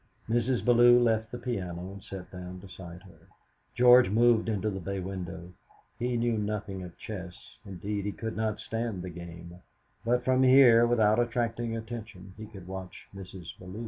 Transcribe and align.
Mrs. 0.27 0.65
Bellew 0.65 0.97
left 0.99 1.31
the 1.31 1.37
piano, 1.37 1.91
and 1.93 2.01
sat 2.03 2.31
down 2.31 2.57
beside 2.57 3.03
her. 3.03 3.27
George 3.75 4.09
moved 4.09 4.49
into 4.49 4.71
the 4.71 4.79
bay 4.79 4.99
window. 4.99 5.53
He 5.99 6.17
knew 6.17 6.39
nothing 6.39 6.81
of 6.81 6.97
chess 6.97 7.35
indeed, 7.67 8.05
he 8.05 8.11
could 8.11 8.35
not 8.35 8.59
stand 8.59 9.03
the 9.03 9.11
game; 9.11 9.59
but 10.03 10.25
from 10.25 10.41
here, 10.41 10.87
without 10.87 11.19
attracting 11.19 11.77
attention, 11.77 12.33
he 12.35 12.47
could 12.47 12.65
watch 12.65 13.05
Mrs. 13.15 13.49
Bellew. 13.59 13.79